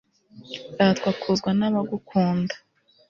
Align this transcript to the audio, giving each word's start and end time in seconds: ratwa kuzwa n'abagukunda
ratwa 0.79 1.11
kuzwa 1.21 1.49
n'abagukunda 1.59 2.53